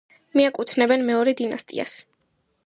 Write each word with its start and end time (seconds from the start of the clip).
მიაკუთვნებენ 0.37 1.05
მეორე 1.09 1.35
დინასტიას. 1.43 1.95